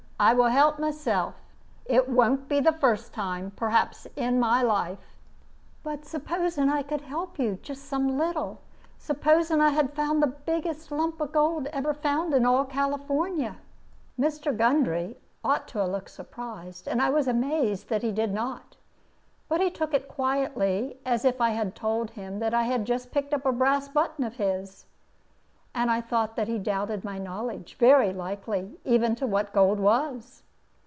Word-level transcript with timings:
I 0.23 0.33
will 0.35 0.49
help 0.49 0.77
myself. 0.77 1.33
It 1.85 2.07
won't 2.07 2.47
be 2.47 2.59
the 2.59 2.73
first 2.73 3.11
time, 3.11 3.53
perhaps, 3.55 4.05
in 4.15 4.39
my 4.39 4.61
life." 4.61 5.17
"But 5.81 6.05
supposing 6.05 6.67
that 6.67 6.75
I 6.75 6.83
could 6.83 7.01
help 7.01 7.39
you, 7.39 7.55
just 7.63 7.85
some 7.85 8.19
little? 8.19 8.61
Supposing 8.99 9.57
that 9.57 9.65
I 9.65 9.69
had 9.71 9.95
found 9.95 10.21
the 10.21 10.27
biggest 10.27 10.91
lump 10.91 11.19
of 11.21 11.31
gold 11.31 11.65
ever 11.73 11.95
found 11.95 12.35
in 12.35 12.45
all 12.45 12.65
California?" 12.65 13.57
Mr. 14.19 14.55
Gundry 14.55 15.17
ought 15.43 15.67
to 15.69 15.79
have 15.79 15.89
looked 15.89 16.11
surprised, 16.11 16.87
and 16.87 17.01
I 17.01 17.09
was 17.09 17.27
amazed 17.27 17.89
that 17.89 18.03
he 18.03 18.11
did 18.11 18.31
not; 18.31 18.77
but 19.49 19.59
he 19.59 19.71
took 19.71 19.91
it 19.91 20.03
as 20.03 20.07
quietly 20.11 20.99
as 21.03 21.25
if 21.25 21.41
I 21.41 21.49
had 21.49 21.73
told 21.73 22.11
him 22.11 22.37
that 22.37 22.53
I 22.53 22.61
had 22.65 22.85
just 22.85 23.11
picked 23.11 23.33
up 23.33 23.43
a 23.43 23.51
brass 23.51 23.87
button 23.89 24.23
of 24.23 24.35
his; 24.35 24.85
and 25.73 25.89
I 25.89 26.01
thought 26.01 26.35
that 26.35 26.49
he 26.49 26.59
doubted 26.59 27.05
my 27.05 27.17
knowledge, 27.17 27.77
very 27.79 28.11
likely, 28.11 28.77
even 28.83 29.13
as 29.13 29.19
to 29.19 29.25
what 29.27 29.53
gold 29.53 29.79
was. 29.79 30.43